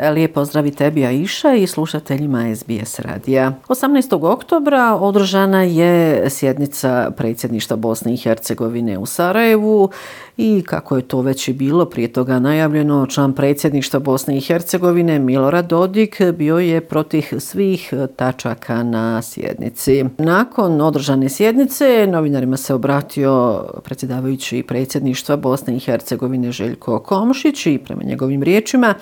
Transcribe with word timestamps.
Lijep 0.00 0.34
pozdrav 0.34 0.66
i 0.66 0.70
tebi 0.70 1.06
Aisha 1.06 1.54
i 1.54 1.66
slušateljima 1.66 2.56
SBS 2.56 2.98
radija. 2.98 3.52
18. 3.68 4.26
oktobra 4.32 4.94
održana 4.94 5.62
je 5.62 6.30
sjednica 6.30 7.10
predsjedništva 7.16 7.76
Bosne 7.76 8.14
i 8.14 8.16
Hercegovine 8.16 8.98
u 8.98 9.06
Sarajevu 9.06 9.90
i 10.36 10.62
kako 10.66 10.96
je 10.96 11.08
to 11.08 11.20
već 11.20 11.48
i 11.48 11.52
bilo 11.52 11.84
prije 11.84 12.08
toga 12.08 12.38
najavljeno, 12.38 13.06
član 13.06 13.32
predsjedništva 13.32 14.00
Bosne 14.00 14.36
i 14.36 14.40
Hercegovine 14.40 15.18
Milorad 15.18 15.66
Dodik 15.66 16.20
bio 16.22 16.58
je 16.58 16.80
protiv 16.80 17.22
svih 17.38 17.92
tačaka 18.16 18.82
na 18.82 19.22
sjednici. 19.22 20.04
Nakon 20.18 20.80
održane 20.80 21.28
sjednice 21.28 22.06
novinarima 22.06 22.56
se 22.56 22.74
obratio 22.74 23.64
predsjedavajući 23.84 24.62
predsjedništva 24.68 25.36
Bosne 25.36 25.76
i 25.76 25.80
Hercegovine 25.80 26.52
Željko 26.52 26.98
Komšić 26.98 27.66
i 27.66 27.78
prema 27.78 28.02
njegovim 28.02 28.42
riječima 28.42 28.94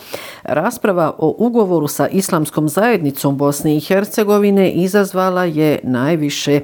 rasprava 0.85 1.15
o 1.19 1.35
ugovoru 1.39 1.89
sa 1.89 2.09
islamskom 2.09 2.69
zajednicom 2.69 3.37
Bosne 3.37 3.77
i 3.77 3.81
Hercegovine 3.81 4.71
izazvala 4.71 5.45
je 5.45 5.79
najviše 5.83 6.53
e, 6.55 6.63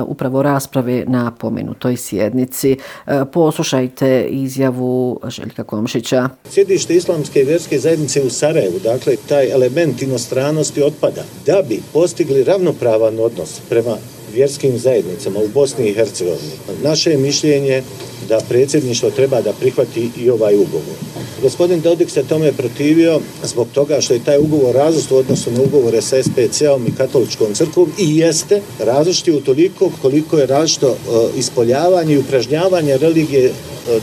upravo 0.00 0.42
rasprave 0.42 1.04
na 1.06 1.30
pomenutoj 1.30 1.96
sjednici. 1.96 2.76
E, 3.06 3.24
poslušajte 3.32 4.26
izjavu 4.30 5.20
Željka 5.28 5.64
Komšića. 5.64 6.28
Sjedište 6.50 6.96
islamske 6.96 7.44
vjerske 7.44 7.78
zajednice 7.78 8.22
u 8.22 8.30
Sarajevu, 8.30 8.78
dakle, 8.84 9.16
taj 9.28 9.50
element 9.50 10.02
inostranosti 10.02 10.82
otpada. 10.82 11.24
Da 11.46 11.62
bi 11.68 11.82
postigli 11.92 12.44
ravnopravan 12.44 13.20
odnos 13.20 13.60
prema 13.68 13.96
vjerskim 14.34 14.78
zajednicama 14.78 15.38
u 15.40 15.48
Bosni 15.48 15.88
i 15.88 15.94
Hercegovini, 15.94 16.52
naše 16.82 17.10
je 17.10 17.16
mišljenje 17.18 17.82
da 18.28 18.40
predsjedništvo 18.48 19.10
treba 19.10 19.40
da 19.40 19.52
prihvati 19.52 20.10
i 20.16 20.30
ovaj 20.30 20.54
ugovor. 20.54 21.17
Gospodin 21.42 21.80
Dodik 21.80 22.10
se 22.10 22.22
tome 22.22 22.52
protivio 22.52 23.20
zbog 23.44 23.68
toga 23.74 24.00
što 24.00 24.14
je 24.14 24.24
taj 24.24 24.38
ugovor 24.38 24.74
različit 24.74 25.10
u 25.10 25.16
odnosu 25.16 25.50
na 25.50 25.62
ugovore 25.62 26.02
sa 26.02 26.22
SPC-om 26.22 26.86
i 26.86 26.94
katoličkom 26.96 27.54
crkvom 27.54 27.92
i 27.98 28.18
jeste 28.18 28.60
različit 28.78 29.28
u 29.28 29.40
toliko 29.40 29.90
koliko 30.02 30.38
je 30.38 30.46
različito 30.46 30.88
e, 30.88 30.94
ispoljavanje 31.38 32.14
i 32.14 32.18
upražnjavanje 32.18 32.98
religije 32.98 33.52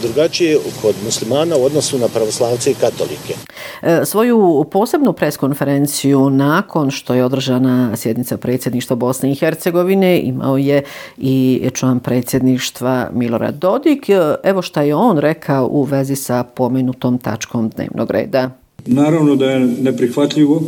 drugačije 0.01 0.57
kod 0.81 0.95
muslimana 1.05 1.55
u 1.57 1.63
odnosu 1.63 1.97
na 1.97 2.07
pravoslavce 2.07 2.71
i 2.71 2.73
katolike. 2.73 3.33
E, 3.81 4.05
svoju 4.05 4.65
posebnu 4.71 5.13
preskonferenciju 5.13 6.29
nakon 6.29 6.91
što 6.91 7.13
je 7.13 7.25
održana 7.25 7.95
sjednica 7.95 8.37
predsjedništva 8.37 8.95
Bosne 8.95 9.31
i 9.31 9.35
Hercegovine 9.35 10.19
imao 10.19 10.57
je 10.57 10.83
i 11.17 11.69
član 11.73 11.99
predsjedništva 11.99 13.09
Milorad 13.13 13.55
Dodik. 13.55 14.09
E, 14.09 14.35
evo 14.43 14.61
šta 14.61 14.81
je 14.81 14.95
on 14.95 15.17
rekao 15.17 15.67
u 15.71 15.83
vezi 15.83 16.15
sa 16.15 16.43
pomenutom 16.43 17.17
tačkom 17.17 17.69
dnevnog 17.69 18.11
reda. 18.11 18.49
Naravno 18.85 19.35
da 19.35 19.45
je 19.45 19.59
neprihvatljivo 19.59 20.61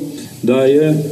da 0.44 0.62
je 0.62 1.04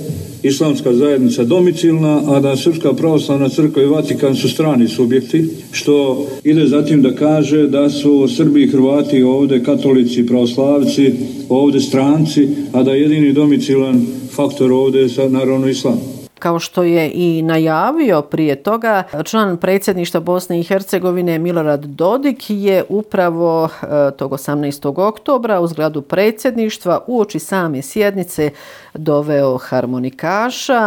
islamska 0.47 0.93
zajednica 0.93 1.43
domicilna, 1.43 2.21
a 2.27 2.39
da 2.39 2.55
Srpska 2.55 2.93
pravoslavna 2.93 3.49
crkva 3.49 3.83
i 3.83 3.85
Vatikan 3.85 4.35
su 4.35 4.49
strani 4.49 4.87
subjekti, 4.87 5.49
što 5.71 6.27
ide 6.43 6.67
zatim 6.67 7.01
da 7.01 7.15
kaže 7.15 7.67
da 7.67 7.89
su 7.89 8.27
Srbi 8.27 8.63
i 8.63 8.67
Hrvati 8.67 9.23
ovde 9.23 9.63
katolici, 9.63 10.25
pravoslavci, 10.25 11.13
ovde 11.49 11.79
stranci, 11.79 12.47
a 12.73 12.83
da 12.83 12.91
jedini 12.91 13.33
domicilan 13.33 14.05
faktor 14.31 14.71
ovde 14.71 14.99
je 14.99 15.29
naravno 15.29 15.67
islam 15.67 16.14
kao 16.39 16.59
što 16.59 16.83
je 16.83 17.11
i 17.13 17.41
najavio 17.41 18.21
prije 18.21 18.55
toga, 18.55 19.03
član 19.23 19.57
predsjedništva 19.57 20.19
Bosne 20.19 20.59
i 20.59 20.63
Hercegovine 20.63 21.39
Milorad 21.39 21.85
Dodik 21.85 22.43
je 22.49 22.83
upravo 22.89 23.65
e, 23.65 23.87
tog 24.17 24.31
18. 24.31 25.07
oktobra 25.07 25.59
u 25.59 25.67
zgradu 25.67 26.01
predsjedništva 26.01 27.03
u 27.07 27.21
oči 27.21 27.39
same 27.39 27.81
sjednice 27.81 28.49
doveo 28.93 29.57
harmonikaša. 29.57 30.83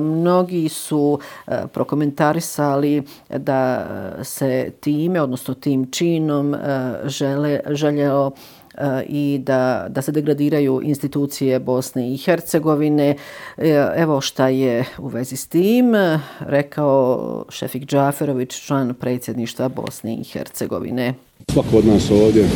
Mnogi 0.00 0.68
su 0.68 1.18
e, 1.46 1.52
prokomentarisali 1.72 3.02
da 3.28 3.86
se 4.22 4.70
time, 4.80 5.22
odnosno 5.22 5.54
tim 5.54 5.90
činom, 5.90 6.54
e, 6.54 6.58
žele, 7.04 7.60
željeo 7.70 8.30
E, 8.74 9.02
i 9.08 9.40
da, 9.42 9.86
da 9.88 10.02
se 10.02 10.12
degradiraju 10.12 10.80
institucije 10.84 11.60
Bosne 11.60 12.12
i 12.14 12.16
Hercegovine. 12.16 13.16
E, 13.56 13.86
evo 13.96 14.20
šta 14.20 14.48
je 14.48 14.84
u 14.98 15.08
vezi 15.08 15.36
s 15.36 15.46
tim 15.46 15.92
rekao 16.40 17.44
Šefik 17.48 17.84
Džaferović, 17.86 18.60
član 18.66 18.94
predsjedništva 18.94 19.68
Bosne 19.68 20.14
i 20.14 20.24
Hercegovine. 20.24 21.14
Svako 21.52 21.76
od 21.76 21.86
nas 21.86 22.10
ovdje 22.10 22.48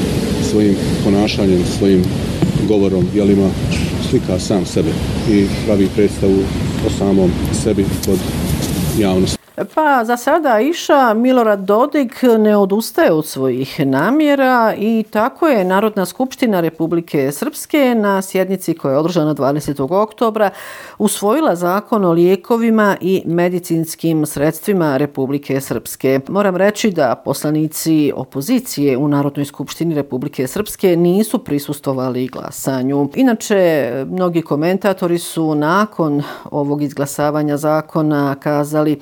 svojim 0.43 0.77
ponašanjem, 1.05 1.65
svojim 1.79 2.05
govorom, 2.69 3.09
jelima, 3.15 3.51
slika 4.11 4.39
sam 4.39 4.67
sebe 4.67 4.91
i 5.31 5.47
pravi 5.67 5.89
predstavu 5.95 6.39
o 6.87 6.91
samom 6.91 7.31
sebi 7.53 7.85
kod 8.07 8.19
javnosti. 8.99 9.46
Pa 9.57 10.05
za 10.05 10.17
sada 10.17 10.61
Iša 10.61 11.15
Milorad 11.15 11.61
Dodik 11.61 12.23
ne 12.39 12.57
odustaje 12.57 13.13
od 13.13 13.27
svojih 13.27 13.87
namjera 13.87 14.75
i 14.79 15.05
tako 15.11 15.49
je 15.49 15.65
Narodna 15.65 16.07
skupština 16.07 16.61
Republike 16.61 17.33
Srpske 17.33 17.95
na 17.95 18.23
sjednici 18.23 18.75
koja 18.75 18.93
je 18.93 18.99
održana 18.99 19.35
20. 19.35 19.93
oktobra 20.03 20.51
usvojila 20.99 21.57
zakon 21.57 22.05
o 22.05 22.13
lijekovima 22.13 22.97
i 23.01 23.23
medicinskim 23.27 24.27
sredstvima 24.27 24.97
Republike 24.97 25.61
Srpske. 25.61 26.21
Moram 26.29 26.57
reći 26.57 26.91
da 26.91 27.23
poslanici 27.25 28.13
opozicije 28.17 28.97
u 28.97 29.09
Narodnoj 29.09 29.45
skupštini 29.45 29.95
Republike 29.95 30.47
Srpske 30.47 30.97
nisu 30.97 31.39
prisustovali 31.39 32.29
glasanju. 32.29 33.11
Inače, 33.15 33.93
mnogi 34.11 34.43
komentatori 34.43 35.19
su 35.19 35.55
nakon 35.55 36.23
ovog 36.51 36.83
izglasavanja 36.83 37.57
zakona 37.57 38.35
kazali 38.35 39.01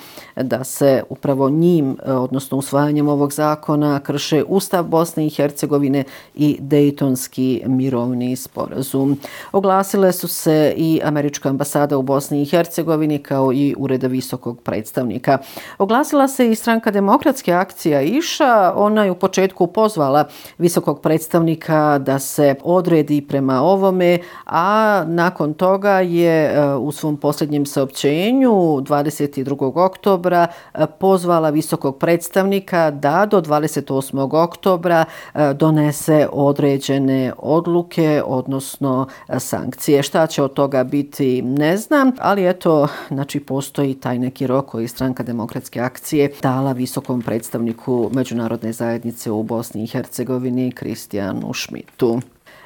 da 0.49 0.65
se 0.65 1.03
upravo 1.09 1.51
njim, 1.51 1.97
e, 2.07 2.13
odnosno 2.13 2.59
usvajanjem 2.59 3.09
ovog 3.09 3.33
zakona, 3.33 4.01
krše 4.01 4.45
Ustav 4.49 4.85
Bosne 4.85 5.27
i 5.27 5.31
Hercegovine 5.31 6.05
i 6.35 6.57
Dejtonski 6.61 7.63
mirovni 7.67 8.37
sporazum. 8.37 9.19
Oglasile 9.53 10.13
su 10.13 10.29
se 10.29 10.75
i 10.77 11.01
Američka 11.05 11.49
ambasada 11.49 11.99
u 11.99 12.03
Bosni 12.03 12.43
i 12.43 12.47
Hercegovini 12.47 13.19
kao 13.19 13.53
i 13.53 13.75
Ureda 13.79 14.07
visokog 14.07 14.61
predstavnika. 14.61 15.39
Oglasila 15.79 16.29
se 16.29 16.51
i 16.51 16.55
stranka 16.55 16.91
demokratske 16.91 17.53
akcija 17.53 18.03
Iša. 18.03 18.73
Ona 18.77 19.05
je 19.05 19.11
u 19.11 19.15
početku 19.15 19.67
pozvala 19.67 20.29
visokog 20.59 21.01
predstavnika 21.01 21.99
da 21.99 22.19
se 22.19 22.55
odredi 22.63 23.21
prema 23.21 23.63
ovome, 23.63 24.19
a 24.47 25.05
nakon 25.07 25.55
toga 25.55 26.01
je 26.01 26.45
e, 26.45 26.75
u 26.75 26.93
svom 26.93 27.17
posljednjem 27.17 27.67
saopćenju 27.67 28.51
22. 28.51 29.73
oktobra 29.85 30.34
oktobra 30.35 30.47
e, 30.75 30.87
pozvala 30.99 31.51
visokog 31.51 31.99
predstavnika 31.99 32.91
da 32.91 33.27
do 33.27 33.41
28. 33.41 34.43
oktobra 34.43 35.05
e, 35.35 35.55
donese 35.55 36.29
određene 36.33 37.33
odluke, 37.39 38.23
odnosno 38.27 39.07
e, 39.29 39.41
sankcije. 39.41 40.03
Šta 40.03 40.27
će 40.27 40.43
od 40.43 40.53
toga 40.53 40.85
biti, 40.85 41.43
ne 41.43 41.77
znam, 41.77 42.13
ali 42.19 42.49
eto, 42.49 42.89
znači, 43.09 43.41
postoji 43.41 43.95
taj 43.95 44.19
neki 44.19 44.47
rok 44.47 44.67
koji 44.67 44.89
stranka 44.89 45.23
demokratske 45.23 45.81
akcije 45.81 46.31
dala 46.43 46.73
visokom 46.73 47.23
predstavniku 47.23 48.11
Međunarodne 48.13 48.73
zajednice 48.73 49.31
u 49.31 49.43
Bosni 49.43 49.85
i 49.85 49.87
Hercegovini, 49.87 50.73
Kristijanu 50.73 51.53
Šmitu. 51.53 52.21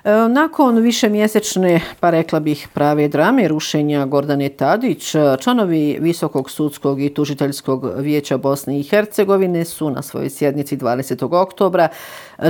E, 0.08 0.28
nakon 0.28 0.78
više 0.78 1.08
mjesečne, 1.08 1.80
pa 2.00 2.10
rekla 2.10 2.40
bih, 2.40 2.68
prave 2.74 3.08
drame 3.08 3.48
rušenja 3.48 4.06
Gordane 4.06 4.48
Tadić, 4.48 5.14
članovi 5.40 5.98
Visokog 6.00 6.50
sudskog 6.50 7.02
i 7.02 7.14
tužiteljskog 7.14 7.86
vijeća 7.96 8.36
Bosne 8.36 8.80
i 8.80 8.82
Hercegovine 8.82 9.64
su 9.64 9.90
na 9.90 10.02
svojoj 10.02 10.30
sjednici 10.30 10.76
20. 10.76 11.40
oktobra 11.42 11.88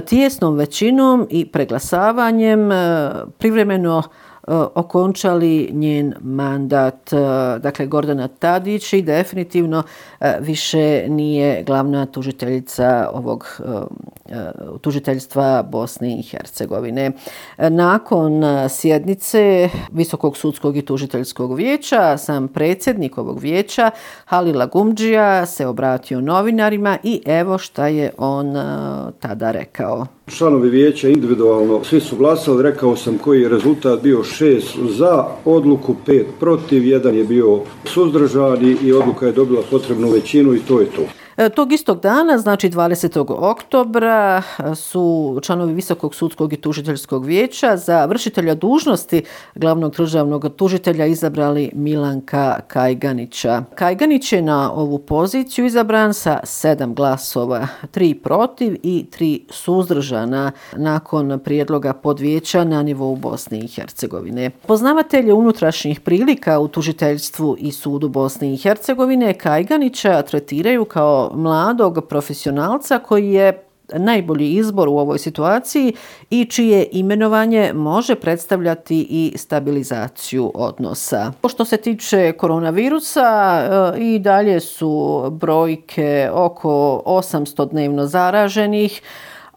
tijesnom 0.04 0.56
većinom 0.56 1.26
i 1.30 1.46
preglasavanjem 1.46 2.72
e, 2.72 3.10
privremeno 3.38 4.02
e, 4.02 4.52
okončali 4.74 5.70
njen 5.72 6.14
mandat. 6.20 7.10
Dakle, 7.60 7.86
Gordana 7.86 8.28
Tadić 8.28 8.92
i 8.92 9.02
definitivno 9.02 9.82
više 10.40 11.04
nije 11.08 11.62
glavna 11.62 12.06
tužiteljica 12.06 13.10
ovog 13.12 13.60
Eh, 14.30 14.50
tužiteljstva 14.80 15.62
Bosne 15.62 16.18
i 16.18 16.22
Hercegovine. 16.22 17.12
Eh, 17.58 17.70
nakon 17.70 18.44
eh, 18.44 18.68
sjednice 18.68 19.68
Visokog 19.92 20.36
sudskog 20.36 20.76
i 20.76 20.82
tužiteljskog 20.82 21.56
vijeća, 21.56 22.18
sam 22.18 22.48
predsjednik 22.48 23.18
ovog 23.18 23.40
vijeća, 23.40 23.90
Halila 24.24 24.66
Gumđija, 24.66 25.46
se 25.46 25.66
obratio 25.66 26.20
novinarima 26.20 26.98
i 27.02 27.22
evo 27.26 27.58
šta 27.58 27.86
je 27.86 28.10
on 28.18 28.54
tada 29.20 29.50
rekao. 29.50 30.06
Članovi 30.26 30.68
vijeća 30.68 31.08
individualno 31.08 31.84
svi 31.84 32.00
su 32.00 32.16
glasali, 32.16 32.62
rekao 32.62 32.96
sam 32.96 33.18
koji 33.18 33.42
je 33.42 33.48
rezultat 33.48 34.02
bio 34.02 34.24
šest 34.24 34.76
za 34.98 35.24
odluku, 35.44 35.94
pet 36.06 36.26
protiv, 36.40 36.86
jedan 36.86 37.16
je 37.16 37.24
bio 37.24 37.60
suzdržani 37.84 38.76
i 38.82 38.92
odluka 38.92 39.26
je 39.26 39.32
dobila 39.32 39.62
potrebnu 39.70 40.10
većinu 40.10 40.54
i 40.54 40.60
to 40.60 40.80
je 40.80 40.86
to. 40.86 41.02
E, 41.38 41.48
tog 41.48 41.72
istog 41.72 42.00
dana, 42.00 42.38
znači 42.38 42.70
20. 42.70 43.24
oktobra, 43.28 44.42
su 44.74 45.38
članovi 45.42 45.72
Visokog 45.72 46.14
sudskog 46.14 46.52
i 46.52 46.56
tužiteljskog 46.56 47.24
vijeća 47.24 47.76
za 47.76 48.04
vršitelja 48.04 48.54
dužnosti 48.54 49.22
glavnog 49.54 49.96
državnog 49.96 50.56
tužitelja 50.56 51.06
izabrali 51.06 51.70
Milanka 51.74 52.60
Kajganića. 52.68 53.62
Kajganić 53.74 54.32
je 54.32 54.42
na 54.42 54.72
ovu 54.72 54.98
poziciju 54.98 55.66
izabran 55.66 56.14
sa 56.14 56.40
sedam 56.44 56.94
glasova, 56.94 57.66
tri 57.90 58.14
protiv 58.14 58.76
i 58.82 59.06
tri 59.10 59.44
suzdržana 59.50 60.52
nakon 60.76 61.40
prijedloga 61.44 61.92
podvijeća 61.92 62.64
na 62.64 62.82
nivou 62.82 63.16
Bosne 63.16 63.58
i 63.58 63.68
Hercegovine. 63.68 64.50
Poznavatelje 64.50 65.32
unutrašnjih 65.32 66.00
prilika 66.00 66.58
u 66.58 66.68
tužiteljstvu 66.68 67.56
i 67.58 67.72
sudu 67.72 68.08
Bosne 68.08 68.54
i 68.54 68.56
Hercegovine 68.56 69.34
Kajganića 69.34 70.22
tretiraju 70.22 70.84
kao 70.84 71.27
mladog 71.34 72.06
profesionalca 72.08 72.98
koji 72.98 73.32
je 73.32 73.64
najbolji 73.92 74.52
izbor 74.52 74.88
u 74.88 74.98
ovoj 74.98 75.18
situaciji 75.18 75.92
i 76.30 76.44
čije 76.44 76.88
imenovanje 76.92 77.72
može 77.74 78.14
predstavljati 78.14 79.06
i 79.10 79.32
stabilizaciju 79.36 80.52
odnosa. 80.54 81.32
Što 81.48 81.64
se 81.64 81.76
tiče 81.76 82.32
koronavirusa, 82.32 83.60
e, 83.94 83.98
i 84.00 84.18
dalje 84.18 84.60
su 84.60 85.22
brojke 85.30 86.30
oko 86.32 87.02
800 87.06 87.70
dnevno 87.70 88.06
zaraženih, 88.06 89.02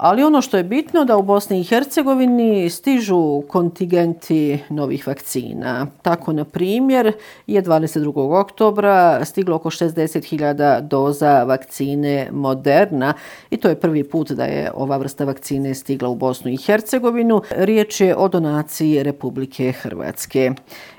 Ali 0.02 0.24
ono 0.24 0.42
što 0.42 0.58
je 0.58 0.64
bitno 0.64 1.06
da 1.06 1.18
u 1.18 1.22
Bosni 1.22 1.60
i 1.60 1.64
Hercegovini 1.64 2.70
stižu 2.70 3.42
kontingenti 3.48 4.60
novih 4.70 5.08
vakcina. 5.08 5.88
Tako, 6.02 6.34
na 6.34 6.46
primjer, 6.46 7.14
je 7.48 7.64
22. 7.64 8.40
oktobra 8.40 9.26
stiglo 9.26 9.56
oko 9.56 9.70
60.000 9.70 10.82
doza 10.82 11.44
vakcine 11.44 12.30
Moderna 12.32 13.14
i 13.50 13.58
to 13.58 13.70
je 13.70 13.80
prvi 13.80 14.04
put 14.04 14.32
da 14.32 14.44
je 14.44 14.72
ova 14.76 14.98
vrsta 14.98 15.26
vakcine 15.26 15.74
stigla 15.74 16.10
u 16.10 16.16
Bosnu 16.16 16.52
i 16.52 16.58
Hercegovinu. 16.58 17.42
Riječ 17.50 18.02
je 18.02 18.16
o 18.16 18.28
donaciji 18.28 19.04
Republike 19.04 19.72
Hrvatske. 19.72 20.52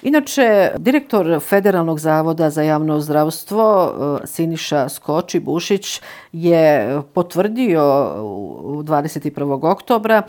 Inače, 0.02 0.70
direktor 0.78 1.40
Federalnog 1.40 1.99
zavoda 2.00 2.50
za 2.50 2.62
javno 2.62 3.00
zdravstvo 3.00 3.93
e, 4.22 4.26
Siniša 4.26 4.88
Skoči-Bušić 4.88 6.00
je 6.32 7.00
potvrdio 7.14 8.14
u 8.22 8.82
21. 8.93 9.71
oktobra 9.71 10.23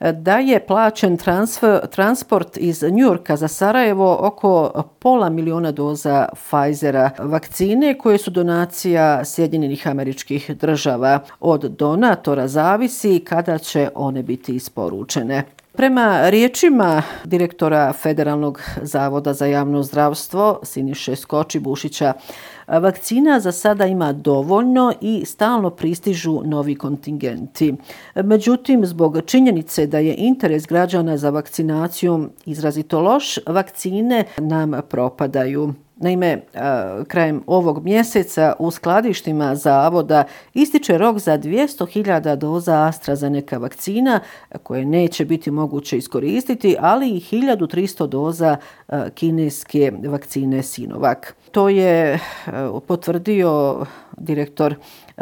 eh, 0.00 0.12
da 0.12 0.38
je 0.38 0.66
plaćen 0.66 1.16
transfer, 1.16 1.86
transport 1.86 2.56
iz 2.56 2.82
Njurka 2.90 3.36
za 3.36 3.48
Sarajevo 3.48 4.18
oko 4.20 4.82
pola 4.98 5.28
miliona 5.28 5.72
doza 5.72 6.28
Pfizera 6.34 7.10
vakcine 7.18 7.98
koje 7.98 8.18
su 8.18 8.30
donacija 8.30 9.24
Sjedinjenih 9.24 9.88
američkih 9.88 10.50
država. 10.56 11.20
Od 11.40 11.60
donatora 11.60 12.48
zavisi 12.48 13.24
kada 13.24 13.58
će 13.58 13.88
one 13.94 14.22
biti 14.22 14.54
isporučene. 14.54 15.44
Prema 15.80 16.30
riječima 16.30 17.02
direktora 17.24 17.92
Federalnog 17.92 18.62
zavoda 18.82 19.32
za 19.32 19.46
javno 19.46 19.82
zdravstvo 19.82 20.60
Siniše 20.62 21.16
Skoči-Bušića, 21.16 22.12
Vakcina 22.68 23.40
za 23.40 23.52
sada 23.52 23.86
ima 23.86 24.12
dovoljno 24.12 24.92
i 25.00 25.24
stalno 25.24 25.70
pristižu 25.70 26.42
novi 26.44 26.74
kontingenti. 26.74 27.74
Međutim, 28.14 28.86
zbog 28.86 29.18
činjenice 29.26 29.86
da 29.86 29.98
je 29.98 30.14
interes 30.18 30.66
građana 30.66 31.16
za 31.16 31.30
vakcinacijom 31.30 32.30
izrazito 32.46 33.00
loš, 33.00 33.38
vakcine 33.46 34.24
nam 34.38 34.72
propadaju. 34.88 35.74
Naime, 36.02 36.26
e, 36.26 36.40
krajem 37.08 37.42
ovog 37.46 37.84
mjeseca 37.84 38.52
u 38.58 38.70
skladištima 38.70 39.54
zavoda 39.54 40.24
ističe 40.54 40.98
rok 40.98 41.18
za 41.18 41.38
200.000 41.38 42.36
doza 42.36 42.86
AstraZeneca 42.86 43.58
vakcina 43.58 44.20
koje 44.62 44.84
neće 44.84 45.24
biti 45.24 45.50
moguće 45.50 45.98
iskoristiti, 45.98 46.76
ali 46.80 47.08
i 47.10 47.20
1.300 47.20 48.06
doza 48.06 48.56
e, 48.88 49.10
kineske 49.14 49.92
vakcine 50.08 50.62
Sinovac. 50.62 51.18
To 51.50 51.68
je 51.68 52.14
e, 52.14 52.18
potvrdio 52.86 53.86
direktor 54.16 54.74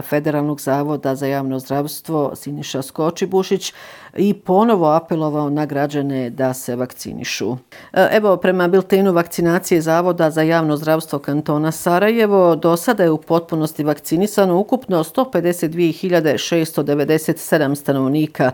Federalnog 0.02 0.60
zavoda 0.60 1.14
za 1.14 1.26
javno 1.26 1.58
zdravstvo 1.58 2.32
Siniša 2.34 2.82
Skočibušić 2.82 3.72
i 4.16 4.34
ponovo 4.34 4.90
apelovao 4.90 5.50
na 5.50 5.66
građane 5.66 6.30
da 6.30 6.54
se 6.54 6.76
vakcinišu. 6.76 7.56
E, 7.92 8.08
evo, 8.12 8.36
prema 8.36 8.68
biltenu 8.68 9.12
vakcinacije 9.12 9.80
Zavoda 9.80 10.30
za 10.30 10.42
javno 10.42 10.76
zdravstvo 10.76 11.18
kantona 11.18 11.72
Sarajevo, 11.72 12.56
do 12.56 12.76
sada 12.76 13.02
je 13.02 13.10
u 13.10 13.18
potpunosti 13.18 13.84
vakcinisano 13.84 14.58
ukupno 14.58 15.04
152.697 15.04 17.74
stanovnika 17.74 18.50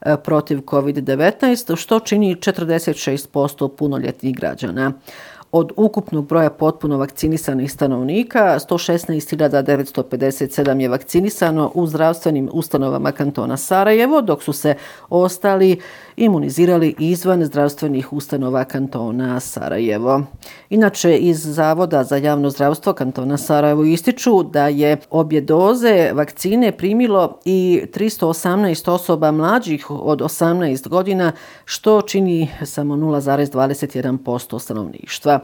e, 0.00 0.16
protiv 0.16 0.58
COVID-19, 0.58 1.76
što 1.76 2.00
čini 2.00 2.36
46% 2.36 3.76
punoljetnih 3.76 4.36
građana 4.36 4.92
od 5.56 5.72
ukupnog 5.76 6.26
broja 6.26 6.50
potpuno 6.50 6.96
vakcinisanih 6.96 7.72
stanovnika, 7.72 8.38
116.957 8.38 10.80
je 10.80 10.88
vakcinisano 10.88 11.70
u 11.74 11.86
zdravstvenim 11.86 12.50
ustanovama 12.52 13.12
kantona 13.12 13.56
Sarajevo, 13.56 14.20
dok 14.20 14.42
su 14.42 14.52
se 14.52 14.74
ostali 15.08 15.80
imunizirali 16.16 16.94
izvan 16.98 17.44
zdravstvenih 17.44 18.12
ustanova 18.12 18.64
kantona 18.64 19.40
Sarajevo. 19.40 20.22
Inače, 20.70 21.18
iz 21.18 21.38
Zavoda 21.38 22.04
za 22.04 22.16
javno 22.16 22.50
zdravstvo 22.50 22.92
kantona 22.92 23.36
Sarajevo 23.36 23.84
ističu 23.84 24.42
da 24.42 24.68
je 24.68 24.96
obje 25.10 25.40
doze 25.40 26.10
vakcine 26.12 26.72
primilo 26.72 27.38
i 27.44 27.82
318 27.94 28.90
osoba 28.90 29.30
mlađih 29.30 29.90
od 29.90 30.20
18 30.20 30.88
godina, 30.88 31.32
što 31.64 32.02
čini 32.02 32.48
samo 32.64 32.96
0,21% 32.96 34.58
stanovništva. 34.58 35.40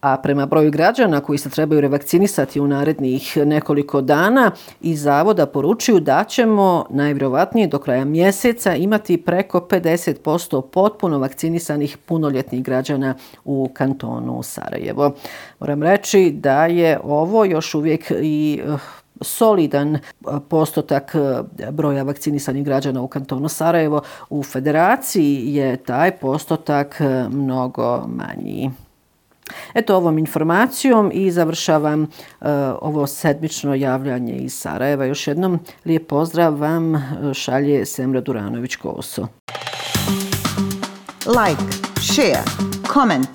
A 0.00 0.16
prema 0.16 0.46
broju 0.46 0.70
građana 0.70 1.20
koji 1.20 1.38
se 1.38 1.50
trebaju 1.50 1.80
revakcinisati 1.80 2.60
u 2.60 2.66
narednih 2.66 3.36
nekoliko 3.36 4.00
dana, 4.00 4.50
iz 4.80 5.02
Zavoda 5.02 5.46
poručuju 5.46 6.00
da 6.00 6.24
ćemo 6.24 6.86
najvjerovatnije 6.90 7.66
do 7.66 7.78
kraja 7.78 8.04
mjeseca 8.04 8.74
imati 8.74 9.16
preko 9.16 9.60
50% 9.70 10.62
potpuno 10.62 11.18
vakcinisanih 11.18 11.96
punoljetnih 11.96 12.62
građana 12.62 13.14
u 13.44 13.70
kantonu 13.74 14.42
Sarajevo. 14.42 15.12
Moram 15.60 15.82
reći 15.82 16.30
da 16.30 16.66
je 16.66 17.00
ovo 17.04 17.44
još 17.44 17.74
uvijek 17.74 18.10
i 18.22 18.60
eh, 18.64 18.76
solidan 19.20 19.94
eh, 19.94 20.00
postotak 20.48 21.14
eh, 21.14 21.70
broja 21.70 22.02
vakcinisanih 22.02 22.64
građana 22.64 23.02
u 23.02 23.08
kantonu 23.08 23.48
Sarajevo. 23.48 24.02
U 24.30 24.42
federaciji 24.42 25.54
je 25.54 25.76
taj 25.76 26.10
postotak 26.10 27.00
mnogo 27.30 28.06
manji. 28.06 28.70
Eto 29.74 29.96
ovom 29.96 30.18
informacijom 30.18 31.10
i 31.14 31.30
završavam 31.30 32.02
uh, 32.02 32.48
ovo 32.80 33.06
sedmično 33.06 33.74
javljanje 33.74 34.32
iz 34.32 34.54
Sarajeva. 34.54 35.04
Još 35.04 35.26
jednom 35.26 35.58
lijep 35.84 36.06
pozdrav 36.06 36.60
vam 36.60 36.94
eh, 36.94 37.00
šalje 37.34 37.86
Semra 37.86 38.20
Duranović-Koso. 38.20 39.26
Like, 41.26 41.62
share, 42.00 42.44
comment. 42.92 43.28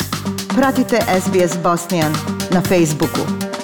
Pratite 0.55 1.01
SBS 1.22 1.57
Bosnian 1.63 2.13
na 2.51 2.62
Facebooku. 2.62 3.55